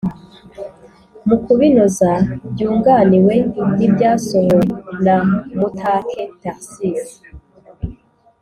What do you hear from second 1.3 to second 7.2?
kubinoza byunganiwe n’ibyasohowe na Mutake Tharcisse